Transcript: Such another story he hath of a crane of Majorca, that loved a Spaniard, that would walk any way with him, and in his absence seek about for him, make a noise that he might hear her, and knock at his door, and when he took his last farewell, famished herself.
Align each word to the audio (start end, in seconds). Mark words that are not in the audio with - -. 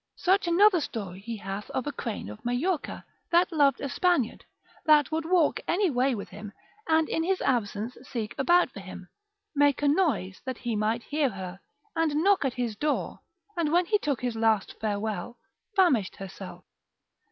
Such 0.17 0.47
another 0.47 0.81
story 0.81 1.19
he 1.19 1.37
hath 1.37 1.69
of 1.69 1.85
a 1.85 1.91
crane 1.91 2.27
of 2.27 2.43
Majorca, 2.43 3.05
that 3.31 3.51
loved 3.51 3.79
a 3.79 3.87
Spaniard, 3.87 4.43
that 4.83 5.11
would 5.11 5.25
walk 5.29 5.59
any 5.67 5.91
way 5.91 6.15
with 6.15 6.29
him, 6.29 6.53
and 6.89 7.07
in 7.07 7.21
his 7.21 7.39
absence 7.41 7.95
seek 8.01 8.33
about 8.39 8.71
for 8.71 8.79
him, 8.79 9.09
make 9.55 9.83
a 9.83 9.87
noise 9.87 10.41
that 10.43 10.57
he 10.57 10.75
might 10.75 11.03
hear 11.03 11.29
her, 11.29 11.59
and 11.95 12.15
knock 12.15 12.43
at 12.43 12.55
his 12.55 12.75
door, 12.75 13.19
and 13.55 13.71
when 13.71 13.85
he 13.85 13.99
took 13.99 14.21
his 14.21 14.35
last 14.35 14.73
farewell, 14.79 15.37
famished 15.75 16.15
herself. 16.15 16.65